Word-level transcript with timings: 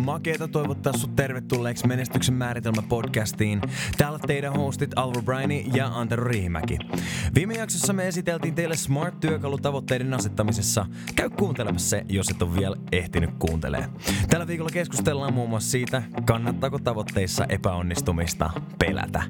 Makeeta 0.00 0.48
toivottaa 0.48 0.92
sut 0.92 1.16
tervetulleeksi 1.16 1.86
Menestyksen 1.86 2.34
määritelmä 2.34 2.82
podcastiin. 2.88 3.60
Täällä 3.98 4.18
teidän 4.18 4.52
hostit 4.52 4.90
Alvar 4.96 5.22
Bryani 5.22 5.66
ja 5.74 5.86
Antero 5.86 6.24
Riihimäki. 6.24 6.78
Viime 7.34 7.54
jaksossa 7.54 7.92
me 7.92 8.08
esiteltiin 8.08 8.54
teille 8.54 8.76
Smart-työkalu 8.76 9.58
tavoitteiden 9.58 10.14
asettamisessa. 10.14 10.86
Käy 11.16 11.30
kuuntelemassa 11.30 11.88
se, 11.88 12.04
jos 12.08 12.28
et 12.28 12.42
ole 12.42 12.54
vielä 12.56 12.76
ehtinyt 12.92 13.30
kuuntelee. 13.38 13.86
Tällä 14.30 14.46
viikolla 14.46 14.70
keskustellaan 14.72 15.34
muun 15.34 15.50
muassa 15.50 15.70
siitä, 15.70 16.02
kannattaako 16.24 16.78
tavoitteissa 16.78 17.44
epäonnistumista 17.48 18.50
pelätä. 18.78 19.22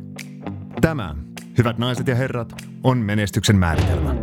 Tämä, 0.80 1.14
hyvät 1.58 1.78
naiset 1.78 2.08
ja 2.08 2.14
herrat, 2.14 2.52
on 2.84 2.98
menestyksen 2.98 3.56
määritelmä. 3.56 4.14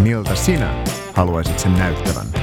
Miltä 0.00 0.34
sinä 0.34 0.84
haluaisit 1.14 1.58
sen 1.58 1.74
näyttävän? 1.74 2.37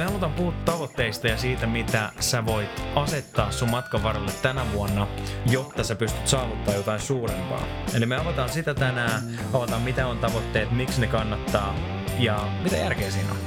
Me 0.00 0.06
halutaan 0.06 0.32
puhua 0.32 0.52
tavoitteista 0.64 1.28
ja 1.28 1.36
siitä, 1.36 1.66
mitä 1.66 2.12
sä 2.20 2.46
voit 2.46 2.82
asettaa 2.94 3.52
sun 3.52 3.70
matkan 3.70 4.02
varrelle 4.02 4.32
tänä 4.42 4.72
vuonna, 4.72 5.06
jotta 5.50 5.84
sä 5.84 5.94
pystyt 5.94 6.28
saavuttaa 6.28 6.74
jotain 6.74 7.00
suurempaa. 7.00 7.66
Eli 7.94 8.06
me 8.06 8.16
avataan 8.16 8.48
sitä 8.48 8.74
tänään, 8.74 9.38
avataan 9.52 9.82
mitä 9.82 10.06
on 10.06 10.18
tavoitteet, 10.18 10.70
miksi 10.70 11.00
ne 11.00 11.06
kannattaa 11.06 11.74
ja 12.18 12.48
mitä 12.62 12.76
järkeä 12.76 13.10
siinä 13.10 13.30
on. 13.30 13.38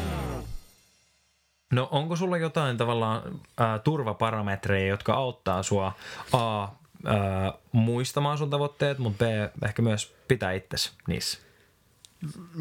No 1.72 1.88
onko 1.92 2.16
sulla 2.16 2.38
jotain 2.38 2.78
tavallaan 2.78 3.40
ää, 3.58 3.80
turvaparametreja, 3.80 4.88
jotka 4.88 5.14
auttaa 5.14 5.64
sua 5.64 5.94
A. 6.32 6.68
Ää, 7.06 7.54
muistamaan 7.72 8.38
sun 8.38 8.50
tavoitteet, 8.50 8.98
mutta 8.98 9.26
B. 9.26 9.28
ehkä 9.66 9.82
myös 9.82 10.16
pitää 10.28 10.52
itsesi 10.52 10.92
niissä? 11.08 11.40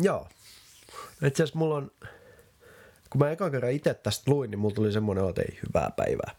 Joo. 0.02 0.28
Itse 1.26 1.42
asiassa 1.42 1.58
mulla 1.58 1.74
on, 1.74 1.90
kun 3.12 3.18
mä 3.18 3.30
eka 3.30 3.50
kerran 3.50 3.72
itse 3.72 3.94
tästä 3.94 4.30
luin, 4.30 4.50
niin 4.50 4.58
mulla 4.58 4.74
tuli 4.74 4.92
semmoinen, 4.92 5.28
että 5.28 5.42
ei 5.42 5.58
hyvää 5.68 5.90
päivää. 5.96 6.34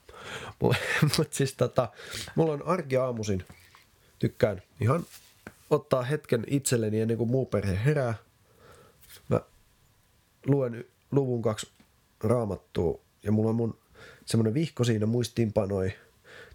Mutta 1.17 1.35
siis 1.35 1.53
tota, 1.53 1.89
mulla 2.35 2.53
on 2.53 2.63
arki 2.65 2.97
aamuisin. 2.97 3.45
Tykkään 4.19 4.61
ihan 4.81 5.05
ottaa 5.69 6.03
hetken 6.03 6.43
itselleni 6.47 7.01
ennen 7.01 7.17
kuin 7.17 7.29
muu 7.29 7.45
perhe 7.45 7.79
herää. 7.85 8.13
Mä 9.29 9.41
luen 10.45 10.85
luvun 11.11 11.41
kaksi 11.41 11.71
raamattua 12.23 12.99
ja 13.23 13.31
mulla 13.31 13.49
on 13.49 13.55
mun 13.55 13.77
semmoinen 14.25 14.53
vihko 14.53 14.83
siinä 14.83 15.05
muistiinpanoi 15.05 15.93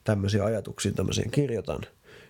tämmöisiä 0.04 0.44
ajatuksia, 0.44 0.92
tämmöisiä 0.92 1.28
kirjoitan. 1.30 1.80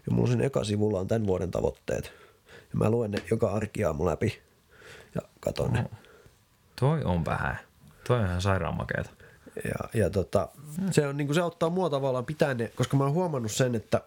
Ja 0.06 0.12
mulla 0.12 0.22
on 0.22 0.28
siinä 0.28 0.44
eka 0.44 0.64
sivulla 0.64 1.00
on 1.00 1.08
tämän 1.08 1.26
vuoden 1.26 1.50
tavoitteet. 1.50 2.12
Ja 2.46 2.78
mä 2.78 2.90
luen 2.90 3.10
ne 3.10 3.22
joka 3.30 3.50
arkiaamu 3.50 4.06
läpi 4.06 4.42
ja 5.14 5.20
katon 5.40 5.72
ne. 5.72 5.84
Toi 6.80 7.04
on 7.04 7.24
vähän. 7.24 7.67
Toi 8.08 8.18
on 8.18 8.26
ihan 8.26 8.42
sairaan 8.42 8.76
makeeta. 8.76 9.10
Ja, 9.64 10.00
ja 10.00 10.10
tota, 10.10 10.48
se, 10.90 11.06
on, 11.06 11.16
niin 11.16 11.26
kuin 11.26 11.34
se 11.34 11.40
auttaa 11.40 11.70
mua 11.70 11.90
tavallaan 11.90 12.26
pitää 12.26 12.54
ne, 12.54 12.72
koska 12.74 12.96
mä 12.96 13.04
oon 13.04 13.12
huomannut 13.12 13.52
sen, 13.52 13.74
että 13.74 14.00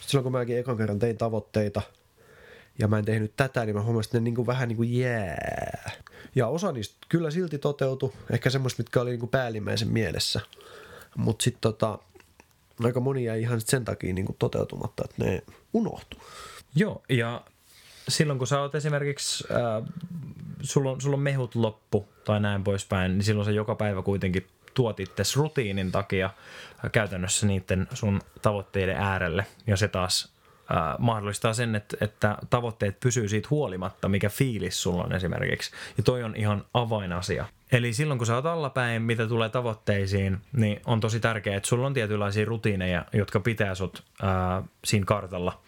silloin 0.00 0.22
kun 0.22 0.32
mäkin 0.32 0.58
ekan 0.58 0.76
kerran 0.76 0.98
tein 0.98 1.16
tavoitteita 1.16 1.82
ja 2.78 2.88
mä 2.88 2.98
en 2.98 3.04
tehnyt 3.04 3.32
tätä, 3.36 3.64
niin 3.64 3.76
mä 3.76 3.82
huomasin, 3.82 4.08
että 4.08 4.18
ne 4.18 4.24
niin 4.24 4.34
kuin 4.34 4.46
vähän 4.46 4.68
niin 4.68 4.76
kuin 4.76 4.98
jää. 4.98 5.90
Ja 6.34 6.46
osa 6.46 6.72
niistä 6.72 6.96
kyllä 7.08 7.30
silti 7.30 7.58
toteutui, 7.58 8.12
ehkä 8.30 8.50
semmoista, 8.50 8.80
mitkä 8.82 9.00
oli 9.00 9.10
niin 9.10 9.20
kuin 9.20 9.30
päällimmäisen 9.30 9.88
mielessä. 9.88 10.40
Mutta 11.16 11.42
sitten 11.42 11.60
tota, 11.60 11.98
aika 12.84 13.00
moni 13.00 13.24
jäi 13.24 13.40
ihan 13.40 13.60
sen 13.60 13.84
takia 13.84 14.14
niin 14.14 14.26
kuin 14.26 14.36
toteutumatta, 14.38 15.04
että 15.04 15.24
ne 15.24 15.42
unohtuu. 15.72 16.20
Joo, 16.74 17.02
ja 17.08 17.44
silloin 18.08 18.38
kun 18.38 18.46
sä 18.46 18.60
oot 18.60 18.74
esimerkiksi, 18.74 19.44
äh, 19.50 19.88
sulla, 20.62 20.90
on, 20.90 21.00
sulla 21.00 21.16
on 21.16 21.22
mehut 21.22 21.54
loppu 21.54 22.08
tai 22.24 22.40
näin 22.40 22.64
poispäin, 22.64 23.12
niin 23.12 23.24
silloin 23.24 23.44
sä 23.44 23.50
joka 23.50 23.74
päivä 23.74 24.02
kuitenkin 24.02 24.46
tuot 24.74 25.00
itse 25.00 25.22
rutiinin 25.36 25.92
takia 25.92 26.30
käytännössä 26.92 27.46
niiden 27.46 27.88
sun 27.94 28.20
tavoitteiden 28.42 28.96
äärelle. 28.96 29.46
Ja 29.66 29.76
se 29.76 29.88
taas 29.88 30.32
äh, 30.70 30.98
mahdollistaa 30.98 31.54
sen, 31.54 31.74
että, 31.74 31.96
että 32.00 32.38
tavoitteet 32.50 33.00
pysyy 33.00 33.28
siitä 33.28 33.48
huolimatta, 33.50 34.08
mikä 34.08 34.28
fiilis 34.28 34.82
sulla 34.82 35.04
on 35.04 35.12
esimerkiksi. 35.12 35.70
Ja 35.96 36.02
toi 36.02 36.22
on 36.22 36.36
ihan 36.36 36.64
avainasia. 36.74 37.46
Eli 37.72 37.92
silloin 37.92 38.18
kun 38.18 38.26
sä 38.26 38.34
oot 38.34 38.46
allapäin, 38.46 39.02
mitä 39.02 39.26
tulee 39.26 39.48
tavoitteisiin, 39.48 40.38
niin 40.52 40.80
on 40.86 41.00
tosi 41.00 41.20
tärkeää, 41.20 41.56
että 41.56 41.68
sulla 41.68 41.86
on 41.86 41.94
tietynlaisia 41.94 42.44
rutiineja, 42.44 43.04
jotka 43.12 43.40
pitää 43.40 43.74
sut 43.74 44.04
äh, 44.24 44.64
siinä 44.84 45.06
kartalla. 45.06 45.60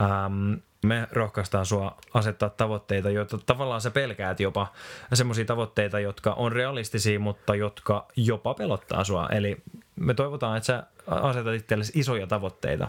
Ähm, 0.00 0.54
me 0.82 1.08
rohkaistaan 1.12 1.66
sua 1.66 1.96
asettaa 2.14 2.50
tavoitteita, 2.50 3.10
joita 3.10 3.38
tavallaan 3.38 3.80
sä 3.80 3.90
pelkäät 3.90 4.40
jopa, 4.40 4.72
semmoisia 5.12 5.44
tavoitteita, 5.44 6.00
jotka 6.00 6.32
on 6.32 6.52
realistisia, 6.52 7.20
mutta 7.20 7.54
jotka 7.54 8.06
jopa 8.16 8.54
pelottaa 8.54 9.04
sua. 9.04 9.28
Eli 9.28 9.62
me 9.96 10.14
toivotaan, 10.14 10.56
että 10.56 10.66
sä 10.66 10.82
asetat 11.06 11.54
itsellesi 11.54 11.92
isoja 11.94 12.26
tavoitteita. 12.26 12.88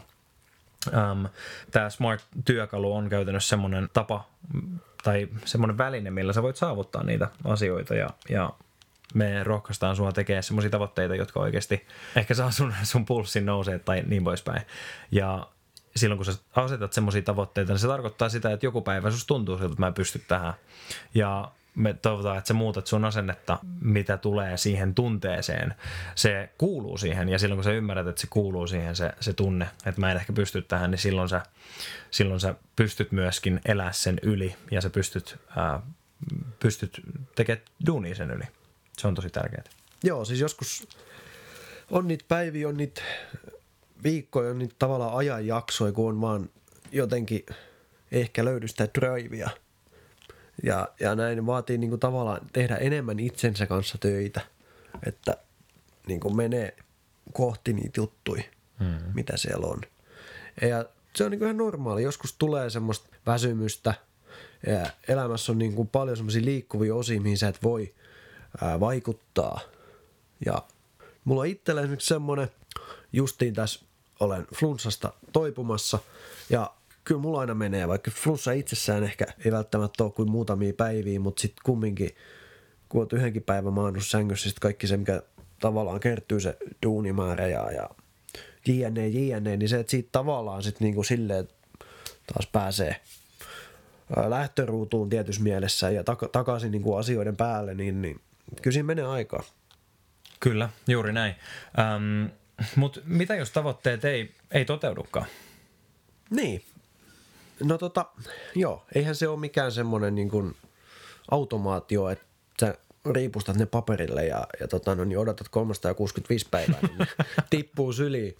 Um, 0.87 1.27
Tämä 1.71 1.89
Smart-työkalu 1.89 2.95
on 2.95 3.09
käytännössä 3.09 3.49
semmoinen 3.49 3.89
tapa 3.93 4.27
tai 5.03 5.27
semmoinen 5.45 5.77
väline, 5.77 6.11
millä 6.11 6.33
sä 6.33 6.43
voit 6.43 6.55
saavuttaa 6.55 7.03
niitä 7.03 7.27
asioita 7.43 7.95
ja, 7.95 8.09
ja 8.29 8.49
me 9.13 9.43
rohkaistaan 9.43 9.95
sua 9.95 10.11
tekemään 10.11 10.43
semmoisia 10.43 10.69
tavoitteita, 10.69 11.15
jotka 11.15 11.39
oikeasti 11.39 11.87
ehkä 12.15 12.33
saa 12.33 12.51
sun, 12.51 12.73
sun 12.83 13.05
pulssin 13.05 13.45
nousee 13.45 13.79
tai 13.79 14.03
niin 14.07 14.23
poispäin. 14.23 14.61
Ja 15.11 15.47
silloin 15.95 16.17
kun 16.17 16.25
sä 16.25 16.33
asetat 16.55 16.93
semmoisia 16.93 17.21
tavoitteita, 17.21 17.73
niin 17.73 17.79
se 17.79 17.87
tarkoittaa 17.87 18.29
sitä, 18.29 18.51
että 18.51 18.65
joku 18.65 18.81
päivä 18.81 19.11
susta 19.11 19.27
tuntuu 19.27 19.57
siltä, 19.57 19.71
että 19.71 19.81
mä 19.81 19.87
en 19.87 19.93
pysty 19.93 20.19
tähän. 20.27 20.53
Ja 21.13 21.51
me 21.75 21.93
toivotaan, 21.93 22.37
että 22.37 22.47
sä 22.47 22.53
muutat 22.53 22.87
sun 22.87 23.05
asennetta, 23.05 23.59
mitä 23.81 24.17
tulee 24.17 24.57
siihen 24.57 24.95
tunteeseen. 24.95 25.73
Se 26.15 26.49
kuuluu 26.57 26.97
siihen 26.97 27.29
ja 27.29 27.39
silloin 27.39 27.57
kun 27.57 27.63
sä 27.63 27.71
ymmärrät, 27.71 28.07
että 28.07 28.21
se 28.21 28.27
kuuluu 28.29 28.67
siihen 28.67 28.95
se, 28.95 29.11
se 29.19 29.33
tunne, 29.33 29.67
että 29.85 30.01
mä 30.01 30.11
en 30.11 30.17
ehkä 30.17 30.33
pysty 30.33 30.61
tähän, 30.61 30.91
niin 30.91 30.99
silloin 30.99 31.29
sä, 31.29 31.41
silloin 32.11 32.39
sä 32.39 32.55
pystyt 32.75 33.11
myöskin 33.11 33.61
elää 33.65 33.91
sen 33.91 34.19
yli 34.21 34.55
ja 34.71 34.81
sä 34.81 34.89
pystyt, 34.89 35.39
ää, 35.55 35.79
pystyt 36.59 37.01
tekemään 37.35 37.65
duunia 37.85 38.15
sen 38.15 38.31
yli. 38.31 38.45
Se 38.97 39.07
on 39.07 39.15
tosi 39.15 39.29
tärkeää. 39.29 39.63
Joo, 40.03 40.25
siis 40.25 40.39
joskus 40.39 40.87
on 41.91 42.07
niitä 42.07 42.25
päiviä, 42.27 42.67
on 42.67 42.77
niitä 42.77 43.01
viikkoja, 44.03 44.53
niin 44.53 44.71
tavallaan 44.79 45.17
ajanjaksoja, 45.17 45.91
kun 45.91 46.09
on 46.09 46.21
vaan 46.21 46.49
jotenkin 46.91 47.45
ehkä 48.11 48.45
löydy 48.45 48.67
sitä 48.67 48.87
drivea. 48.99 49.49
Ja, 50.63 50.87
ja 50.99 51.15
näin 51.15 51.45
vaatii 51.45 51.77
niin 51.77 51.89
kuin 51.89 51.99
tavallaan 51.99 52.41
tehdä 52.53 52.75
enemmän 52.75 53.19
itsensä 53.19 53.65
kanssa 53.65 53.97
töitä, 53.97 54.41
että 55.07 55.37
niin 56.07 56.19
kuin 56.19 56.35
menee 56.35 56.75
kohti 57.33 57.73
niitä 57.73 57.99
juttuja, 57.99 58.43
hmm. 58.79 59.13
mitä 59.13 59.37
siellä 59.37 59.67
on. 59.67 59.81
Ja 60.61 60.85
se 61.15 61.23
on 61.23 61.31
niin 61.31 61.39
kuin 61.39 61.47
ihan 61.47 61.57
normaali. 61.57 62.03
Joskus 62.03 62.35
tulee 62.39 62.69
semmoista 62.69 63.09
väsymystä 63.25 63.93
ja 64.67 64.89
elämässä 65.07 65.51
on 65.51 65.57
niin 65.57 65.73
kuin 65.73 65.87
paljon 65.87 66.17
semmoisia 66.17 66.45
liikkuvia 66.45 66.95
osia, 66.95 67.21
mihin 67.21 67.37
sä 67.37 67.47
et 67.47 67.63
voi 67.63 67.93
ää, 68.61 68.79
vaikuttaa. 68.79 69.59
Ja 70.45 70.63
mulla 71.23 71.41
on 71.41 71.47
itsellä 71.47 71.81
esimerkiksi 71.81 72.07
semmoinen, 72.07 72.47
justiin 73.13 73.53
tässä 73.53 73.85
olen 74.23 74.47
flunssasta 74.55 75.13
toipumassa 75.33 75.99
ja 76.49 76.73
kyllä 77.03 77.21
mulla 77.21 77.39
aina 77.39 77.53
menee, 77.53 77.87
vaikka 77.87 78.11
flunssa 78.11 78.51
itsessään 78.51 79.03
ehkä 79.03 79.25
ei 79.45 79.51
välttämättä 79.51 80.03
ole 80.03 80.11
kuin 80.11 80.31
muutamia 80.31 80.73
päiviä, 80.73 81.19
mutta 81.19 81.41
sitten 81.41 81.63
kumminkin, 81.65 82.09
kun 82.89 83.01
olet 83.01 83.13
yhdenkin 83.13 83.43
päivän 83.43 83.73
maannut 83.73 84.05
sängyssä, 84.05 84.49
sitten 84.49 84.61
kaikki 84.61 84.87
se, 84.87 84.97
mikä 84.97 85.21
tavallaan 85.59 85.99
kertyy 85.99 86.39
se 86.39 86.57
duunimäärä 86.85 87.47
ja, 87.47 87.71
ja 87.71 87.89
jne, 88.67 89.07
jne, 89.07 89.57
niin 89.57 89.69
se, 89.69 89.79
että 89.79 89.91
siitä 89.91 90.09
tavallaan 90.11 90.63
sitten 90.63 90.85
niinku 90.85 91.03
silleen 91.03 91.47
taas 92.33 92.47
pääsee 92.51 92.95
lähtöruutuun 94.27 95.09
tietyssä 95.09 95.43
mielessä 95.43 95.89
ja 95.89 96.01
tak- 96.01 96.29
takaisin 96.31 96.71
niinku 96.71 96.95
asioiden 96.95 97.35
päälle, 97.35 97.73
niin, 97.73 98.01
niin 98.01 98.21
kyllä 98.61 98.73
siinä 98.73 98.85
menee 98.87 99.05
aikaa. 99.05 99.43
Kyllä, 100.39 100.69
juuri 100.87 101.13
näin. 101.13 101.35
Ähm, 101.79 102.25
mutta 102.75 103.01
mitä 103.05 103.35
jos 103.35 103.51
tavoitteet 103.51 104.05
ei, 104.05 104.31
ei 104.51 104.65
toteudukaan? 104.65 105.25
Niin. 106.29 106.63
No 107.63 107.77
tota, 107.77 108.05
joo, 108.55 108.85
eihän 108.95 109.15
se 109.15 109.27
ole 109.27 109.39
mikään 109.39 109.71
semmoinen 109.71 110.15
niin 110.15 110.29
kuin 110.29 110.55
automaatio, 111.31 112.09
että 112.09 112.25
sä 112.59 112.77
riipustat 113.11 113.55
ne 113.55 113.65
paperille 113.65 114.25
ja, 114.25 114.47
ja 114.59 114.67
tota, 114.67 114.95
no, 114.95 115.03
niin 115.03 115.17
odotat 115.17 115.49
365 115.49 116.47
päivää, 116.51 116.79
niin 116.81 117.07
tippuu 117.49 117.93
syliin. 117.93 118.37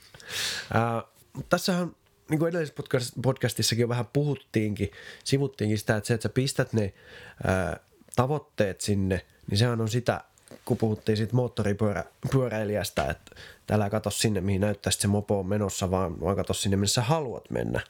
Ää, 0.74 1.04
tässähän 1.50 1.96
niin 2.30 2.40
kuin 2.40 2.50
edellisessä 2.50 3.12
podcastissakin 3.24 3.82
jo 3.82 3.90
vähän 3.90 4.08
puhuttiinkin, 4.14 4.92
sivuttiinkin 5.24 5.78
sitä, 5.78 5.96
että 5.96 6.08
se, 6.08 6.14
että 6.14 6.24
sä 6.24 6.34
pistät 6.34 6.74
ne 6.74 6.94
ää, 7.44 7.80
tavoitteet 8.16 8.82
sinne, 8.82 9.26
niin 9.50 9.58
sehän 9.58 9.82
on 9.82 9.90
sitä, 9.90 10.24
kun 10.66 10.78
puhuttiin 10.78 11.18
siitä 11.18 11.36
moottoripyöräilijästä, 11.36 13.04
että 13.04 13.36
täällä 13.68 13.90
katso 13.90 14.10
sinne, 14.10 14.42
mihin 14.42 14.62
näyttää 14.62 14.92
se 14.92 15.08
mopo 15.08 15.40
on 15.40 15.48
menossa, 15.48 15.92
vaan, 15.92 16.22
vaan 16.22 16.36
katso 16.36 16.54
sinne, 16.54 16.78
missä 16.78 17.02
haluat 17.02 17.50
mennä. 17.50 17.82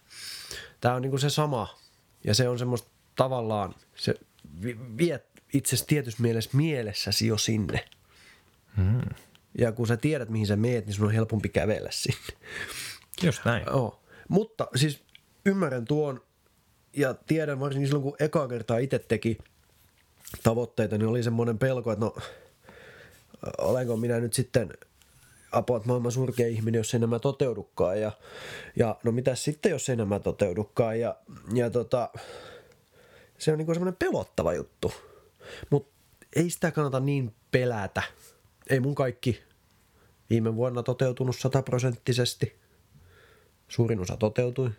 Tämä 0.81 0.95
on 0.95 1.01
niin 1.01 1.09
kuin 1.09 1.19
se 1.19 1.29
sama, 1.29 1.79
ja 2.23 2.35
se 2.35 2.49
on 2.49 2.59
semmoista 2.59 2.89
tavallaan, 3.15 3.75
se 3.95 4.15
vie 4.97 5.23
itse 5.53 5.69
asiassa 5.69 5.87
tietyssä 5.87 6.21
mielessä 6.21 6.49
mielessäsi 6.53 7.27
jo 7.27 7.37
sinne. 7.37 7.85
Hmm. 8.77 9.01
Ja 9.57 9.71
kun 9.71 9.87
sä 9.87 9.97
tiedät, 9.97 10.29
mihin 10.29 10.47
sä 10.47 10.55
meet, 10.55 10.85
niin 10.85 10.93
sun 10.93 11.05
on 11.05 11.11
helpompi 11.11 11.49
kävellä 11.49 11.89
sinne. 11.91 12.37
Just 13.23 13.45
näin. 13.45 13.63
Joo. 13.65 14.03
Mutta 14.29 14.67
siis 14.75 15.03
ymmärrän 15.45 15.85
tuon 15.85 16.21
ja 16.93 17.13
tiedän 17.13 17.59
varsinkin 17.59 17.87
silloin, 17.87 18.03
kun 18.03 18.15
eka 18.19 18.47
kertaa 18.47 18.77
itse 18.77 18.99
teki 18.99 19.37
tavoitteita, 20.43 20.97
niin 20.97 21.07
oli 21.07 21.23
semmoinen 21.23 21.57
pelko, 21.57 21.91
että 21.91 22.05
no 22.05 22.15
olenko 23.57 23.97
minä 23.97 24.19
nyt 24.19 24.33
sitten 24.33 24.73
apua, 25.51 25.81
maailman 25.85 26.11
surkea 26.11 26.47
ihminen, 26.47 26.79
jos 26.79 26.93
ei 26.93 26.99
nämä 26.99 27.19
toteudukaan. 27.19 28.01
Ja, 28.01 28.11
ja 28.75 28.95
no 29.03 29.11
mitä 29.11 29.35
sitten, 29.35 29.69
jos 29.69 29.89
ei 29.89 29.95
nämä 29.95 30.19
toteudukaan. 30.19 30.99
Ja, 30.99 31.15
ja 31.53 31.69
tota, 31.69 32.09
se 33.37 33.51
on 33.51 33.57
niinku 33.57 33.73
semmoinen 33.73 33.97
pelottava 33.99 34.53
juttu. 34.53 34.93
Mutta 35.69 35.93
ei 36.35 36.49
sitä 36.49 36.71
kannata 36.71 36.99
niin 36.99 37.35
pelätä. 37.51 38.03
Ei 38.69 38.79
mun 38.79 38.95
kaikki 38.95 39.43
viime 40.29 40.55
vuonna 40.55 40.83
toteutunut 40.83 41.35
sataprosenttisesti. 41.35 42.55
Suurin 43.67 43.99
osa 43.99 44.17
toteutui. 44.17 44.69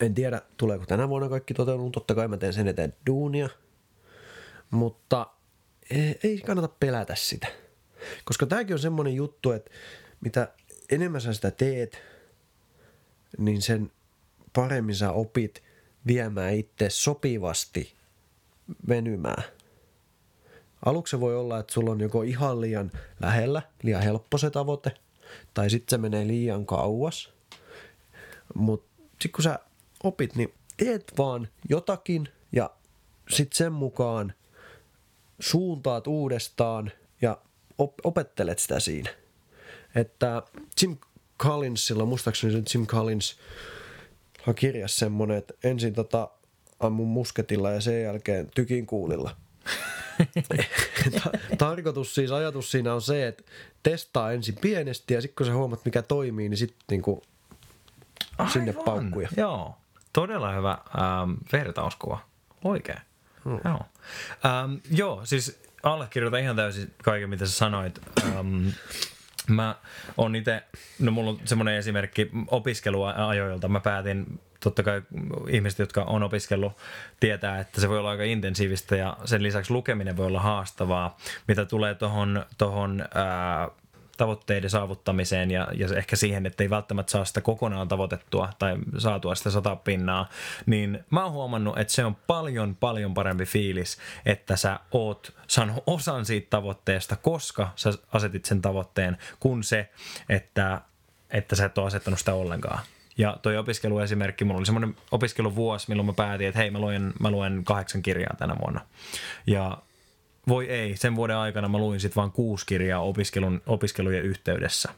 En 0.00 0.14
tiedä, 0.14 0.42
tuleeko 0.56 0.86
tänä 0.86 1.08
vuonna 1.08 1.28
kaikki 1.28 1.54
toteutunut. 1.54 1.92
Totta 1.92 2.14
kai 2.14 2.28
mä 2.28 2.36
teen 2.36 2.52
sen 2.52 2.68
eteen 2.68 2.94
duunia. 3.06 3.48
Mutta 4.70 5.26
ei 6.22 6.42
kannata 6.46 6.68
pelätä 6.80 7.14
sitä. 7.14 7.46
Koska 8.24 8.46
tämäkin 8.46 8.74
on 8.74 8.80
semmoinen 8.80 9.14
juttu, 9.14 9.52
että 9.52 9.70
mitä 10.20 10.48
enemmän 10.90 11.20
sä 11.20 11.32
sitä 11.32 11.50
teet, 11.50 12.02
niin 13.38 13.62
sen 13.62 13.92
paremmin 14.52 14.94
sä 14.94 15.12
opit 15.12 15.62
viemään 16.06 16.54
itse 16.54 16.90
sopivasti 16.90 17.94
venymään. 18.88 19.44
Aluksi 20.84 21.10
se 21.10 21.20
voi 21.20 21.36
olla, 21.36 21.58
että 21.58 21.72
sulla 21.72 21.90
on 21.90 22.00
joko 22.00 22.22
ihan 22.22 22.60
liian 22.60 22.90
lähellä, 23.20 23.62
liian 23.82 24.02
helppo 24.02 24.38
se 24.38 24.50
tavoite, 24.50 24.94
tai 25.54 25.70
sitten 25.70 25.90
se 25.90 25.98
menee 25.98 26.26
liian 26.26 26.66
kauas. 26.66 27.32
Mutta 28.54 29.02
sitten 29.10 29.32
kun 29.32 29.42
sä 29.42 29.58
opit, 30.02 30.34
niin 30.34 30.54
teet 30.76 31.12
vaan 31.18 31.48
jotakin 31.68 32.28
ja 32.52 32.70
sitten 33.30 33.56
sen 33.56 33.72
mukaan 33.72 34.34
suuntaat 35.40 36.06
uudestaan 36.06 36.92
op- 37.78 38.06
opettelet 38.06 38.58
sitä 38.58 38.80
siinä. 38.80 39.10
Että 39.94 40.42
Jim 40.82 40.96
Collinsilla, 41.38 42.04
muistaakseni 42.04 42.52
se 42.52 42.62
Jim 42.74 42.86
Collins 42.86 43.38
on 44.46 44.54
kirjassa 44.54 44.98
semmonen, 44.98 45.36
että 45.36 45.54
ensin 45.64 45.94
tota 45.94 46.28
ammun 46.80 47.08
musketilla 47.08 47.70
ja 47.70 47.80
sen 47.80 48.02
jälkeen 48.02 48.50
tykin 48.54 48.86
kuulilla. 48.86 49.36
Tarkoitus 51.58 52.14
siis, 52.14 52.30
ajatus 52.30 52.70
siinä 52.70 52.94
on 52.94 53.02
se, 53.02 53.26
että 53.26 53.42
testaa 53.82 54.32
ensin 54.32 54.56
pienesti 54.60 55.14
ja 55.14 55.20
sitten 55.20 55.36
kun 55.36 55.46
sä 55.46 55.54
huomaat 55.54 55.84
mikä 55.84 56.02
toimii, 56.02 56.48
niin 56.48 56.58
sitten 56.58 56.84
niinku 56.90 57.22
sinne 58.52 58.70
Aivan. 58.70 58.84
paukkuja. 58.84 59.28
Joo, 59.36 59.74
todella 60.12 60.52
hyvä 60.52 60.70
ähm, 60.70 61.32
vertauskuva. 61.52 62.18
Oikein. 62.64 63.00
Hmm. 63.44 63.58
Joo. 63.64 63.80
Ähm, 64.44 64.74
joo, 64.90 65.20
siis 65.24 65.60
allekirjoitan 65.84 66.40
ihan 66.40 66.56
täysin 66.56 66.94
kaiken, 67.02 67.30
mitä 67.30 67.46
sä 67.46 67.52
sanoit. 67.52 68.00
Ähm, 68.24 68.68
mä 69.48 69.74
on 70.16 70.36
itse, 70.36 70.62
no 70.98 71.10
mulla 71.10 71.30
on 71.30 71.40
semmoinen 71.44 71.74
esimerkki 71.74 72.30
opiskeluajoilta. 72.46 73.68
Mä 73.68 73.80
päätin, 73.80 74.40
totta 74.60 74.82
kai 74.82 75.02
ihmiset, 75.48 75.78
jotka 75.78 76.02
on 76.02 76.22
opiskellut, 76.22 76.72
tietää, 77.20 77.60
että 77.60 77.80
se 77.80 77.88
voi 77.88 77.98
olla 77.98 78.10
aika 78.10 78.24
intensiivistä 78.24 78.96
ja 78.96 79.16
sen 79.24 79.42
lisäksi 79.42 79.72
lukeminen 79.72 80.16
voi 80.16 80.26
olla 80.26 80.40
haastavaa. 80.40 81.16
Mitä 81.48 81.64
tulee 81.64 81.94
tuohon 81.94 82.46
tohon, 82.58 83.04
ää, 83.14 83.68
tavoitteiden 84.16 84.70
saavuttamiseen 84.70 85.50
ja, 85.50 85.68
ja 85.74 85.88
ehkä 85.96 86.16
siihen, 86.16 86.46
että 86.46 86.62
ei 86.62 86.70
välttämättä 86.70 87.10
saa 87.10 87.24
sitä 87.24 87.40
kokonaan 87.40 87.88
tavoitettua 87.88 88.50
tai 88.58 88.76
saatua 88.98 89.34
sitä 89.34 89.50
sata 89.50 89.76
pinnaa, 89.76 90.28
niin 90.66 91.04
mä 91.10 91.24
oon 91.24 91.32
huomannut, 91.32 91.78
että 91.78 91.92
se 91.92 92.04
on 92.04 92.16
paljon, 92.26 92.76
paljon 92.76 93.14
parempi 93.14 93.44
fiilis, 93.44 93.98
että 94.26 94.56
sä 94.56 94.80
oot 94.92 95.32
saanut 95.46 95.82
osan 95.86 96.24
siitä 96.24 96.46
tavoitteesta, 96.50 97.16
koska 97.16 97.70
sä 97.76 97.92
asetit 98.12 98.44
sen 98.44 98.62
tavoitteen, 98.62 99.18
kun 99.40 99.64
se, 99.64 99.88
että, 100.28 100.80
että 101.30 101.56
sä 101.56 101.64
et 101.64 101.78
ole 101.78 101.86
asettanut 101.86 102.18
sitä 102.18 102.34
ollenkaan. 102.34 102.80
Ja 103.18 103.36
toi 103.42 103.56
opiskeluesimerkki, 103.56 104.44
mulla 104.44 104.58
oli 104.58 104.66
semmoinen 104.66 104.96
opiskeluvuosi, 105.10 105.88
milloin 105.88 106.06
mä 106.06 106.12
päätin, 106.12 106.48
että 106.48 106.60
hei, 106.60 106.70
mä 106.70 106.78
luen, 106.78 107.12
mä 107.20 107.30
luen 107.30 107.64
kahdeksan 107.64 108.02
kirjaa 108.02 108.34
tänä 108.38 108.56
vuonna. 108.60 108.80
Ja 109.46 109.78
voi 110.48 110.66
ei, 110.66 110.96
sen 110.96 111.16
vuoden 111.16 111.36
aikana 111.36 111.68
mä 111.68 111.78
luin 111.78 112.00
sitten 112.00 112.20
vain 112.20 112.32
kuusi 112.32 112.66
kirjaa 112.66 113.00
opiskelun, 113.00 113.62
opiskelujen 113.66 114.24
yhteydessä. 114.24 114.88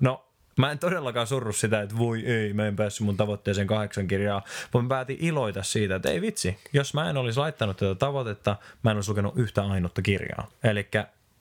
No, 0.00 0.24
mä 0.56 0.70
en 0.70 0.78
todellakaan 0.78 1.26
surru 1.26 1.52
sitä, 1.52 1.82
että 1.82 1.98
voi 1.98 2.26
ei, 2.26 2.52
mä 2.52 2.66
en 2.66 2.76
päässyt 2.76 3.06
mun 3.06 3.16
tavoitteeseen 3.16 3.66
kahdeksan 3.66 4.06
kirjaa, 4.06 4.42
vaan 4.74 4.84
mä 4.84 4.88
päätin 4.88 5.16
iloita 5.20 5.62
siitä, 5.62 5.94
että 5.94 6.10
ei 6.10 6.20
vitsi, 6.20 6.58
jos 6.72 6.94
mä 6.94 7.10
en 7.10 7.16
olisi 7.16 7.40
laittanut 7.40 7.76
tätä 7.76 7.94
tavoitetta, 7.94 8.56
mä 8.82 8.90
en 8.90 8.96
olisi 8.96 9.10
lukenut 9.10 9.36
yhtä 9.36 9.62
ainutta 9.62 10.02
kirjaa. 10.02 10.50
Eli 10.64 10.88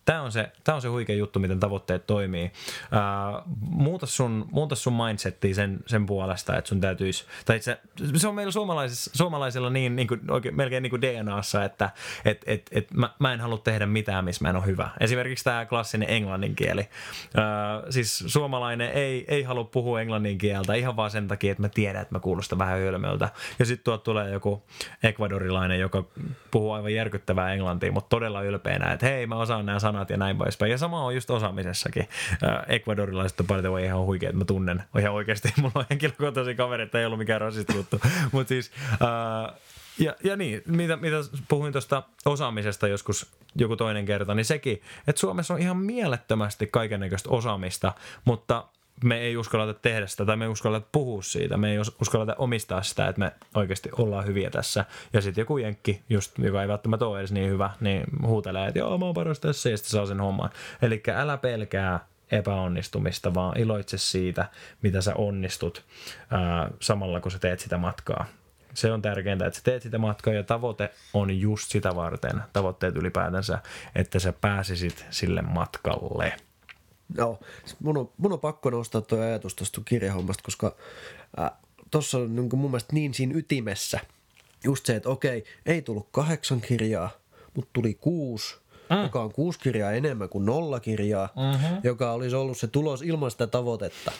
Tämä 0.06 0.22
on, 0.22 0.32
se, 0.32 0.52
tämä 0.64 0.76
on 0.76 0.82
se 0.82 0.88
huikea 0.88 1.16
juttu, 1.16 1.40
miten 1.40 1.60
tavoitteet 1.60 2.08
toimii. 2.08 2.52
Ää, 2.92 3.02
muuta, 3.60 4.06
sun, 4.06 4.48
muuta 4.52 4.76
sun 4.76 4.94
mindsettiä 4.94 5.54
sen, 5.54 5.80
sen 5.86 6.06
puolesta, 6.06 6.58
että 6.58 6.70
sun 6.70 6.82
täytyisi, 6.82 7.26
tai 7.46 7.60
se, 7.60 7.80
se 8.16 8.28
on 8.28 8.36
meillä 8.36 8.52
suomalaisilla 9.14 9.70
niin, 9.70 9.96
niin 9.96 10.08
kuin, 10.08 10.32
oikein, 10.32 10.56
melkein 10.56 10.84
niin 10.84 10.90
kuin 10.90 11.02
DNAssa, 11.02 11.64
että 11.64 11.90
et, 12.26 12.42
et, 12.46 12.70
et 12.72 12.94
mä, 12.94 13.10
mä 13.20 13.34
en 13.34 13.42
halua 13.42 13.58
tehdä 13.58 13.86
mitään, 13.86 14.26
missä 14.26 14.46
mä 14.46 14.50
en 14.50 14.56
ole 14.56 14.66
hyvä. 14.66 14.90
Esimerkiksi 15.00 15.44
tämä 15.44 15.66
klassinen 15.66 16.10
englannin 16.10 16.56
kieli. 16.56 16.90
Ää, 17.36 17.84
siis 17.90 18.24
suomalainen 18.28 18.92
ei, 18.92 19.26
ei 19.28 19.44
halua 19.44 19.64
puhua 19.64 20.02
englannin 20.02 20.38
kieltä 20.38 20.74
ihan 20.74 20.96
vaan 20.96 21.12
sen 21.12 21.28
takia, 21.28 21.52
että 21.52 21.62
mä 21.64 21.70
tiedän, 21.70 22.02
että 22.02 22.16
mä 22.16 22.20
kuulostan 22.20 22.60
vähän 22.60 22.80
hölmöltä. 22.80 23.30
Ja 23.60 23.66
sitten 23.66 23.84
tuolta 23.84 24.04
tulee 24.04 24.30
joku 24.32 24.64
ekvadorilainen, 25.04 25.80
joka 25.80 26.04
puhuu 26.52 26.72
aivan 26.72 26.94
järkyttävää 26.94 27.54
englantia, 27.54 27.92
mutta 27.92 28.10
todella 28.10 28.42
ylpeänä, 28.42 28.94
että 28.94 29.06
hei, 29.06 29.28
mä 29.28 29.36
osaan 29.36 29.66
nämä 29.66 29.80
ja 30.10 30.18
näin 30.18 30.38
poispäin. 30.38 30.72
Ja 30.72 30.78
sama 30.78 31.06
on 31.06 31.16
just 31.16 31.30
osaamisessakin. 31.30 32.10
Ecuadorilaiset 32.68 33.40
on 33.40 33.48
paljon 33.48 33.80
ihan 33.80 34.00
huikea, 34.00 34.30
että 34.30 34.38
mä 34.38 34.46
tunnen 34.46 34.84
ihan 35.00 35.14
oikeasti. 35.14 35.54
Mulla 35.62 35.74
on 35.76 35.86
henkilökohtaisia 35.90 36.56
kavereita, 36.56 37.00
ei 37.00 37.06
ollut 37.06 37.20
mikään 37.20 37.42
rasisti 37.42 37.76
juttu. 37.76 38.02
Mutta 38.32 38.50
siis, 38.50 38.72
ja, 40.00 40.16
ja 40.24 40.36
niin, 40.36 40.62
mitä, 40.68 40.98
mitä 40.98 41.18
puhuin 41.48 41.72
tuosta 41.72 42.04
osaamisesta 42.26 42.88
joskus 42.88 43.32
joku 43.56 43.76
toinen 43.76 44.06
kerta, 44.06 44.36
niin 44.36 44.46
sekin, 44.46 44.82
että 45.08 45.20
Suomessa 45.20 45.54
on 45.54 45.60
ihan 45.60 45.78
mielettömästi 45.78 46.68
kaikennäköistä 46.68 47.30
osaamista, 47.30 47.94
mutta 48.26 48.66
me 49.04 49.20
ei 49.20 49.38
uskalleta 49.38 49.80
tehdä 49.80 50.08
sitä 50.08 50.26
tai 50.26 50.38
me 50.38 50.46
ei 50.46 50.52
uskalleta 50.52 50.88
puhua 50.92 51.22
siitä, 51.22 51.58
me 51.58 51.72
ei 51.72 51.78
uskalleta 52.02 52.36
omistaa 52.38 52.84
sitä, 52.84 53.08
että 53.08 53.20
me 53.20 53.32
oikeasti 53.56 53.90
ollaan 53.98 54.26
hyviä 54.26 54.50
tässä. 54.50 54.86
Ja 55.14 55.22
sitten 55.22 55.42
joku 55.42 55.58
jenkki, 55.58 56.02
just, 56.10 56.40
joka 56.40 56.62
ei 56.62 56.68
välttämättä 56.68 57.06
ole 57.06 57.20
edes 57.20 57.32
niin 57.32 57.50
hyvä, 57.50 57.70
niin 57.80 58.04
huutelee, 58.26 58.68
että 58.68 58.80
joo, 58.80 58.98
mä 58.98 59.06
oon 59.06 59.14
paras 59.14 59.40
tässä 59.40 59.70
ja 59.70 59.78
sitten 59.78 59.92
saa 59.92 60.06
sen 60.06 60.20
homman. 60.20 60.50
Eli 60.82 61.04
älä 61.16 61.38
pelkää 61.38 62.00
epäonnistumista, 62.32 63.34
vaan 63.34 63.60
iloitse 63.60 63.98
siitä, 63.98 64.46
mitä 64.82 65.02
sä 65.02 65.16
onnistut 65.16 65.84
ää, 66.30 66.70
samalla, 66.80 67.20
kun 67.20 67.32
sä 67.32 67.40
teet 67.40 67.60
sitä 67.60 67.78
matkaa. 67.78 68.26
Se 68.74 68.92
on 68.92 69.02
tärkeintä, 69.02 69.46
että 69.46 69.60
sä 69.60 69.64
teet 69.64 69.82
sitä 69.82 69.98
matkaa 69.98 70.34
ja 70.34 70.44
tavoite 70.44 70.90
on 71.14 71.40
just 71.40 71.72
sitä 71.72 71.96
varten, 71.96 72.44
tavoitteet 72.54 72.96
ylipäätänsä, 72.96 73.60
että 73.96 74.20
sä 74.20 74.34
pääsisit 74.42 75.06
sille 75.10 75.42
matkalle. 75.42 76.34
Joo, 77.18 77.40
mun 77.80 77.98
on, 77.98 78.10
mun 78.18 78.34
on 78.34 78.40
pakko 78.40 78.70
nostaa 78.70 79.02
tuo 79.02 79.20
ajatus 79.20 79.56
tuosta 79.56 79.82
kirjahommasta, 79.86 80.44
koska 80.44 80.76
äh, 81.40 81.52
tuossa 81.92 82.18
on 82.18 82.36
niin 82.36 82.50
mun 82.56 82.72
mielestä 82.72 82.94
niin 82.94 83.14
siinä 83.14 83.38
ytimessä 83.38 84.00
just 84.64 84.86
se, 84.86 84.96
että 84.96 85.10
okei, 85.10 85.44
ei 85.66 85.82
tullut 85.82 86.08
kahdeksan 86.12 86.62
kirjaa, 86.62 87.10
mutta 87.56 87.70
tuli 87.74 87.94
kuusi, 87.94 88.56
mm. 88.90 89.04
joka 89.04 89.22
on 89.22 89.34
kuusi 89.34 89.60
kirjaa 89.60 89.92
enemmän 89.92 90.30
kuin 90.30 90.46
nolla 90.46 90.80
kirjaa, 90.80 91.30
mm-hmm. 91.36 91.78
joka 91.84 92.12
olisi 92.12 92.36
ollut 92.36 92.58
se 92.58 92.68
tulos 92.68 93.02
ilman 93.02 93.32
sitä 93.32 93.48
tavoitetta. 93.48 94.12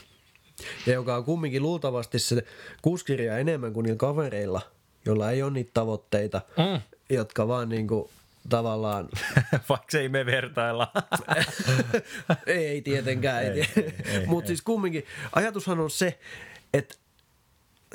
Ja 0.88 0.94
joka 0.94 1.16
on 1.16 1.24
kumminkin 1.24 1.64
luultavasti 1.64 2.20
se 2.20 2.44
kuusi 2.82 3.06
kirjaa 3.06 3.38
enemmän 3.38 3.74
kuin 3.74 3.84
niillä 3.84 3.98
kavereilla, 3.98 4.62
joilla 5.06 5.32
ei 5.32 5.44
ole 5.44 5.52
niitä 5.52 5.72
tavoitteita, 5.74 6.42
mm. 6.58 6.82
jotka 7.10 7.48
vaan 7.48 7.70
niin 7.70 7.88
kuin 7.88 8.10
tavallaan... 8.50 9.10
Vaikka 9.70 9.98
ei 9.98 10.10
me 10.10 10.26
vertailla. 10.26 10.92
ei 12.48 12.82
tietenkään. 12.82 13.44
Ei, 13.44 13.50
ei, 13.50 13.94
ei, 14.06 14.28
Mutta 14.28 14.48
siis 14.48 14.62
kumminkin, 14.62 15.06
ajatushan 15.36 15.80
on 15.80 15.90
se, 15.90 16.20
että 16.74 16.96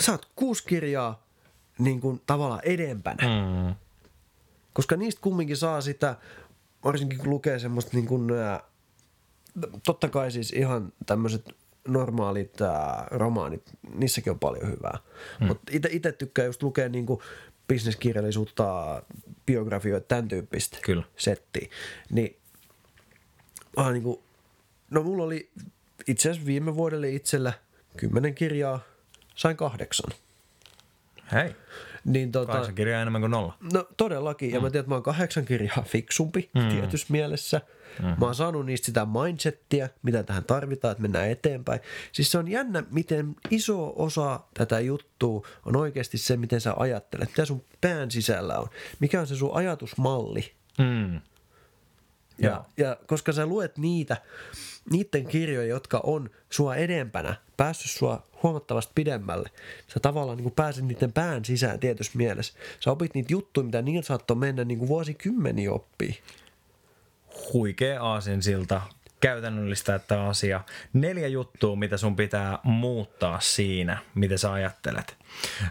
sä 0.00 0.12
oot 0.12 0.28
kuusi 0.36 0.64
kirjaa 0.66 1.26
niin 1.78 2.00
kuin 2.00 2.22
tavallaan 2.26 2.64
edempänä. 2.64 3.24
Mm. 3.26 3.74
Koska 4.72 4.96
niistä 4.96 5.20
kumminkin 5.20 5.56
saa 5.56 5.80
sitä, 5.80 6.16
varsinkin 6.84 7.18
kun 7.18 7.30
lukee 7.30 7.58
semmoista 7.58 7.90
niin 7.94 8.06
kuin, 8.06 8.30
totta 9.84 10.08
kai 10.08 10.30
siis 10.30 10.52
ihan 10.52 10.92
tämmöiset 11.06 11.56
normaalit 11.88 12.60
ää, 12.60 13.06
romaanit, 13.10 13.62
niissäkin 13.94 14.30
on 14.30 14.38
paljon 14.38 14.70
hyvää. 14.70 14.98
Mm. 15.40 15.46
Mutta 15.46 15.72
itse 15.90 16.12
tykkää 16.12 16.44
just 16.44 16.62
lukea 16.62 16.88
niin 16.88 17.06
kuin 17.06 17.20
bisneskirjallisuutta, 17.68 19.02
biografioita, 19.46 20.06
tämän 20.08 20.28
tyyppistä 20.28 20.78
Kyllä. 20.82 21.02
settiä. 21.16 21.68
Niin 22.10 22.36
vaan 23.76 23.92
niin 23.92 24.02
kuin 24.02 24.20
No 24.90 25.02
mulla 25.02 25.24
oli 25.24 25.50
itse 26.06 26.30
asiassa 26.30 26.46
viime 26.46 26.74
vuodelle 26.76 27.10
itsellä 27.10 27.52
kymmenen 27.96 28.34
kirjaa, 28.34 28.80
sain 29.34 29.56
kahdeksan. 29.56 30.10
Hei, 31.32 31.54
Niin 32.04 32.32
tota, 32.32 32.46
kahdeksan 32.46 32.74
kirjaa 32.74 33.02
enemmän 33.02 33.20
kuin 33.20 33.30
nolla. 33.30 33.54
No 33.72 33.88
todellakin, 33.96 34.50
ja 34.50 34.60
mä 34.60 34.70
tiedän, 34.70 34.80
että 34.80 34.90
mä 34.90 34.94
oon 34.94 35.02
kahdeksan 35.02 35.44
kirjaa 35.44 35.82
fiksumpi 35.86 36.50
mm. 36.54 36.68
tietyssä 36.68 37.06
mielessä. 37.10 37.60
Mm. 38.02 38.06
Mä 38.06 38.26
oon 38.26 38.34
saanut 38.34 38.66
niistä 38.66 38.86
sitä 38.86 39.06
mindsettiä, 39.24 39.90
mitä 40.02 40.22
tähän 40.22 40.44
tarvitaan, 40.44 40.92
että 40.92 41.02
mennään 41.02 41.30
eteenpäin. 41.30 41.80
Siis 42.12 42.30
se 42.30 42.38
on 42.38 42.48
jännä, 42.48 42.82
miten 42.90 43.36
iso 43.50 43.92
osa 43.96 44.40
tätä 44.54 44.80
juttua 44.80 45.46
on 45.66 45.76
oikeasti 45.76 46.18
se, 46.18 46.36
miten 46.36 46.60
sä 46.60 46.74
ajattelet, 46.76 47.28
mitä 47.28 47.44
sun 47.44 47.64
pään 47.80 48.10
sisällä 48.10 48.58
on. 48.58 48.68
Mikä 49.00 49.20
on 49.20 49.26
se 49.26 49.36
sun 49.36 49.54
ajatusmalli. 49.54 50.52
Mm. 50.78 51.20
Ja, 52.38 52.64
ja 52.76 52.96
koska 53.06 53.32
sä 53.32 53.46
luet 53.46 53.78
niitä, 53.78 54.16
niiden 54.90 55.26
kirjoja, 55.26 55.68
jotka 55.68 56.00
on 56.02 56.30
sua 56.50 56.76
edempänä, 56.76 57.36
päässyt 57.56 57.90
sua 57.90 58.22
huomattavasti 58.42 58.92
pidemmälle, 58.94 59.50
sä 59.88 60.00
tavallaan 60.00 60.36
niin 60.36 60.42
kuin 60.42 60.54
pääset 60.54 60.84
niiden 60.84 61.12
pään 61.12 61.44
sisään 61.44 61.80
tietyssä 61.80 62.12
mielessä. 62.14 62.52
Sä 62.80 62.90
opit 62.90 63.14
niitä 63.14 63.32
juttuja, 63.32 63.64
mitä 63.64 63.82
niillä 63.82 64.02
saattoi 64.02 64.36
mennä 64.36 64.64
niin 64.64 64.78
kuin 64.78 64.88
vuosikymmeniä 64.88 65.72
oppii. 65.72 66.18
Huikea 67.52 68.02
aasinsilta 68.02 68.82
käytännöllistä 69.20 69.98
tämä 69.98 70.28
asia. 70.28 70.60
Neljä 70.92 71.28
juttua, 71.28 71.76
mitä 71.76 71.96
sun 71.96 72.16
pitää 72.16 72.58
muuttaa 72.62 73.40
siinä, 73.40 73.98
mitä 74.14 74.36
sä 74.36 74.52
ajattelet. 74.52 75.16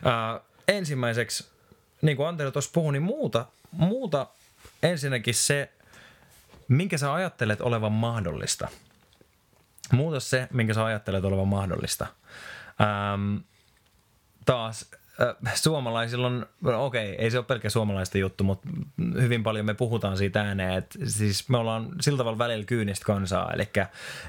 Ää, 0.04 0.42
ensimmäiseksi, 0.68 1.46
niin 2.02 2.18
kuin 2.18 2.28
Antero 2.28 2.52
tuossa 2.52 2.72
puhui, 2.74 2.94
niin 2.94 3.04
muuta, 3.04 3.46
muuta 3.72 4.28
ensinnäkin 4.84 5.34
se, 5.34 5.70
minkä 6.68 6.98
sä 6.98 7.14
ajattelet 7.14 7.62
olevan 7.62 7.92
mahdollista. 7.92 8.68
Muuta 9.92 10.20
se, 10.20 10.48
minkä 10.54 10.74
sä 10.74 10.86
ajattelet 10.86 11.26
olevan 11.26 11.48
mahdollista. 11.48 12.08
Ähm, 12.82 13.38
taas 14.46 14.92
äh, 15.22 15.56
suomalaisilla 15.56 16.28
on, 16.28 16.46
no 16.62 16.86
okei, 16.86 17.16
ei 17.16 17.32
se 17.32 17.38
ole 17.38 17.46
pelkkä 17.46 17.70
suomalaisten 17.70 18.22
juttu, 18.22 18.44
mutta 18.44 18.70
hyvin 19.22 19.44
paljon 19.44 19.66
me 19.66 19.74
puhutaan 19.74 20.18
siitä 20.18 20.42
ääneen, 20.42 20.78
että 20.78 21.00
siis 21.06 21.50
me 21.50 21.58
ollaan 21.58 21.90
sillä 22.02 22.18
tavalla 22.18 22.38
välillä 22.38 22.66
kyynistä 22.66 23.06
kansaa, 23.06 23.52
eli, 23.54 23.70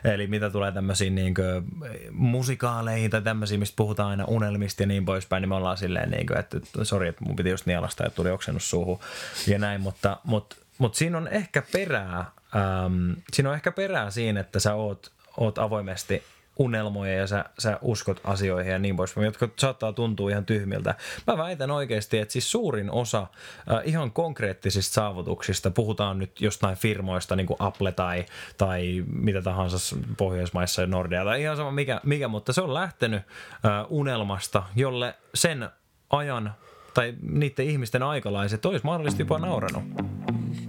eli 0.05 0.27
mitä 0.27 0.51
tulee 0.51 0.73
tämmöisiin 0.73 1.15
niin 1.15 1.35
kuin, 1.35 1.65
musikaaleihin 2.11 3.11
tai 3.11 3.23
tämmöisiin, 3.23 3.61
mistä 3.61 3.77
puhutaan 3.77 4.11
aina 4.11 4.25
unelmista 4.25 4.83
ja 4.83 4.87
niin 4.87 5.05
poispäin, 5.05 5.41
niin 5.41 5.49
me 5.49 5.55
ollaan 5.55 5.77
silleen, 5.77 6.11
niin 6.11 6.27
kuin, 6.27 6.39
että 6.39 6.61
sori, 6.83 7.09
että 7.09 7.25
mun 7.25 7.37
piti 7.37 7.51
just 7.51 7.67
nielasta, 7.67 8.07
että 8.07 8.17
tuli 8.17 8.31
oksennus 8.31 8.71
suuhun 8.71 8.99
ja 9.47 9.59
näin, 9.59 9.81
mutta, 9.81 10.21
mutta, 10.25 10.57
mutta 10.79 10.99
siinä 10.99 11.19
on 11.19 11.29
ehkä 11.29 11.63
perää, 11.73 12.19
ähm, 12.57 13.13
siinä 13.33 13.49
on 13.49 13.55
ehkä 13.55 13.73
perää 13.73 14.11
siinä, 14.11 14.41
että 14.41 14.61
sä 14.61 14.75
oot, 14.75 15.13
oot 15.37 15.59
avoimesti 15.59 16.23
unelmoja 16.59 17.15
ja 17.15 17.27
sä, 17.27 17.45
sä 17.59 17.79
uskot 17.83 18.21
asioihin 18.25 18.73
ja 18.73 18.79
niin 18.79 18.97
poispäin, 18.97 19.25
jotka 19.25 19.49
saattaa 19.59 19.93
tuntua 19.93 20.31
ihan 20.31 20.45
tyhmiltä. 20.45 20.95
Mä 21.27 21.39
väitän 21.39 21.71
oikeasti, 21.71 22.19
että 22.19 22.33
siis 22.33 22.51
suurin 22.51 22.91
osa 22.91 23.21
äh, 23.21 23.81
ihan 23.85 24.11
konkreettisista 24.13 24.95
saavutuksista, 24.95 25.71
puhutaan 25.71 26.19
nyt 26.19 26.41
jostain 26.41 26.77
firmoista, 26.77 27.37
niin 27.37 27.47
kuin 27.47 27.57
Apple 27.61 27.93
tai, 27.93 28.27
tai 28.59 29.05
mitä 29.13 29.43
tahansa 29.43 29.97
Pohjoismaissa 30.17 30.83
ja 30.83 30.87
Nordea 30.87 31.25
tai 31.25 31.43
ihan 31.43 31.57
sama 31.57 31.71
mikä, 31.71 32.01
mikä 32.05 32.29
mutta 32.29 32.53
se 32.53 32.63
on 32.63 32.75
lähtenyt 32.75 33.23
äh, 33.65 33.87
unelmasta, 33.89 34.63
jolle 34.77 35.15
sen 35.35 35.69
ajan 36.11 36.55
tai 36.95 37.15
niiden 37.23 37.67
ihmisten 37.67 38.03
aikalaiset 38.03 38.67
olisi 38.67 38.85
mahdollisesti 38.85 39.23
jopa 39.23 39.39
nauranut. 39.39 39.85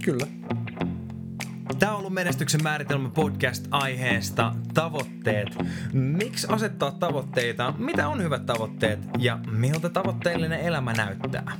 Kyllä. 0.04 0.26
Tämä 1.78 1.92
on 1.92 1.98
ollut 1.98 2.12
Menestyksen 2.12 2.62
määritelmä 2.62 3.08
podcast 3.08 3.68
aiheesta 3.70 4.54
tavoitteet. 4.74 5.48
Miksi 5.92 6.46
asettaa 6.50 6.90
tavoitteita? 6.90 7.74
Mitä 7.78 8.08
on 8.08 8.22
hyvät 8.22 8.46
tavoitteet? 8.46 8.98
Ja 9.18 9.38
miltä 9.50 9.88
tavoitteellinen 9.88 10.60
elämä 10.60 10.92
näyttää? 10.92 11.52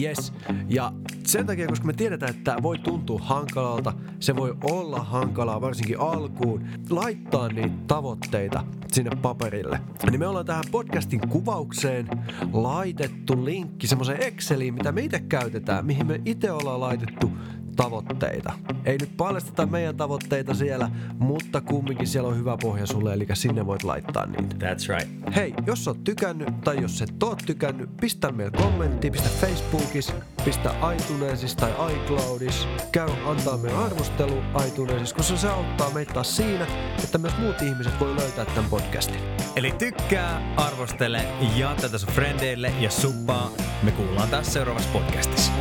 Yes. 0.00 0.32
Ja 0.68 0.92
sen 1.26 1.46
takia, 1.46 1.66
koska 1.66 1.86
me 1.86 1.92
tiedetään, 1.92 2.30
että 2.30 2.44
tämä 2.44 2.62
voi 2.62 2.78
tuntua 2.78 3.20
hankalalta, 3.22 3.92
se 4.20 4.36
voi 4.36 4.56
olla 4.62 4.98
hankalaa 4.98 5.60
varsinkin 5.60 6.00
alkuun, 6.00 6.66
laittaa 6.90 7.48
niitä 7.48 7.76
tavoitteita 7.86 8.64
sinne 8.92 9.10
paperille. 9.22 9.80
Niin 10.10 10.20
me 10.20 10.26
ollaan 10.26 10.46
tähän 10.46 10.64
podcastin 10.70 11.28
kuvaukseen 11.28 12.06
laitettu 12.52 13.44
linkki 13.44 13.86
semmoiseen 13.86 14.22
Exceliin, 14.22 14.74
mitä 14.74 14.92
me 14.92 15.00
itse 15.00 15.20
käytetään, 15.20 15.86
mihin 15.86 16.06
me 16.06 16.20
itse 16.24 16.52
ollaan 16.52 16.80
laitettu 16.80 17.32
tavoitteita. 17.76 18.52
Ei 18.84 18.98
nyt 19.00 19.16
paljasteta 19.16 19.66
meidän 19.66 19.96
tavoitteita 19.96 20.54
siellä, 20.54 20.90
mutta 21.18 21.60
kumminkin 21.60 22.06
siellä 22.06 22.28
on 22.28 22.36
hyvä 22.36 22.56
pohja 22.62 22.86
sulle, 22.86 23.12
eli 23.12 23.26
sinne 23.34 23.66
voit 23.66 23.82
laittaa 23.82 24.26
niitä. 24.26 24.54
That's 24.54 24.88
right. 24.88 25.34
Hei, 25.36 25.54
jos 25.66 25.88
oot 25.88 26.04
tykännyt 26.04 26.60
tai 26.60 26.82
jos 26.82 27.02
et 27.02 27.22
oot 27.22 27.42
tykännyt, 27.46 27.96
pistä 28.00 28.32
meille 28.32 28.58
kommentti, 28.58 29.10
pistä 29.10 29.28
Facebookissa, 29.40 30.12
pistä 30.44 30.74
iTunesissa 30.96 31.58
tai 31.58 31.72
iCloudissa. 31.92 32.68
Käy 32.92 33.08
antaa 33.26 33.56
meille 33.56 33.84
arvostelu 33.84 34.42
iTunesissa, 34.68 35.16
koska 35.16 35.36
se 35.36 35.48
auttaa 35.48 35.90
meitä 35.90 36.12
taas 36.12 36.36
siinä, 36.36 36.66
että 37.04 37.18
myös 37.18 37.38
muut 37.38 37.62
ihmiset 37.62 38.00
voi 38.00 38.16
löytää 38.16 38.44
tämän 38.44 38.70
podcastin. 38.70 39.20
Eli 39.56 39.72
tykkää, 39.72 40.54
arvostele, 40.56 41.24
jaa 41.56 41.74
tätä 41.74 41.98
sun 41.98 42.12
frendeille 42.12 42.72
ja 42.80 42.90
suppaa. 42.90 43.50
Me 43.82 43.90
kuullaan 43.90 44.28
taas 44.28 44.52
seuraavassa 44.52 44.90
podcastissa. 44.92 45.52